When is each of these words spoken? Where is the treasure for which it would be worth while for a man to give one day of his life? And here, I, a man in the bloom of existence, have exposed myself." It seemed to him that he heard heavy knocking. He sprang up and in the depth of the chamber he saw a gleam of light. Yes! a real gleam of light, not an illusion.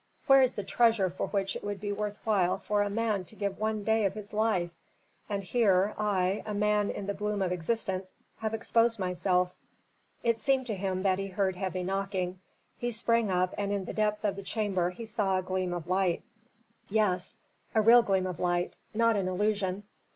Where 0.25 0.41
is 0.41 0.55
the 0.55 0.63
treasure 0.63 1.11
for 1.11 1.27
which 1.27 1.55
it 1.55 1.63
would 1.63 1.79
be 1.79 1.91
worth 1.91 2.17
while 2.23 2.57
for 2.57 2.81
a 2.81 2.89
man 2.89 3.23
to 3.25 3.35
give 3.35 3.59
one 3.59 3.83
day 3.83 4.03
of 4.05 4.15
his 4.15 4.33
life? 4.33 4.71
And 5.29 5.43
here, 5.43 5.93
I, 5.95 6.41
a 6.43 6.55
man 6.55 6.89
in 6.89 7.05
the 7.05 7.13
bloom 7.13 7.39
of 7.39 7.51
existence, 7.51 8.15
have 8.39 8.55
exposed 8.55 8.97
myself." 8.97 9.53
It 10.23 10.39
seemed 10.39 10.65
to 10.65 10.75
him 10.75 11.03
that 11.03 11.19
he 11.19 11.27
heard 11.27 11.55
heavy 11.55 11.83
knocking. 11.83 12.39
He 12.79 12.89
sprang 12.89 13.29
up 13.29 13.53
and 13.59 13.71
in 13.71 13.85
the 13.85 13.93
depth 13.93 14.25
of 14.25 14.35
the 14.37 14.41
chamber 14.41 14.89
he 14.89 15.05
saw 15.05 15.37
a 15.37 15.43
gleam 15.43 15.71
of 15.71 15.87
light. 15.87 16.23
Yes! 16.89 17.37
a 17.75 17.81
real 17.83 18.01
gleam 18.01 18.25
of 18.25 18.39
light, 18.39 18.73
not 18.95 19.15
an 19.15 19.27
illusion. 19.27 19.83